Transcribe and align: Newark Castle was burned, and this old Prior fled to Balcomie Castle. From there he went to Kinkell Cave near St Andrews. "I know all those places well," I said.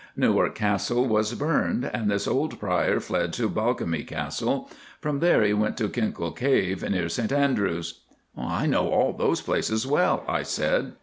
Newark 0.17 0.55
Castle 0.55 1.05
was 1.05 1.35
burned, 1.35 1.85
and 1.93 2.09
this 2.09 2.27
old 2.27 2.59
Prior 2.59 2.99
fled 2.99 3.31
to 3.33 3.47
Balcomie 3.47 4.03
Castle. 4.03 4.67
From 4.99 5.19
there 5.19 5.43
he 5.43 5.53
went 5.53 5.77
to 5.77 5.87
Kinkell 5.89 6.31
Cave 6.35 6.81
near 6.89 7.07
St 7.07 7.31
Andrews. 7.31 7.99
"I 8.35 8.65
know 8.65 8.89
all 8.89 9.13
those 9.13 9.41
places 9.41 9.85
well," 9.85 10.23
I 10.27 10.41
said. 10.41 10.93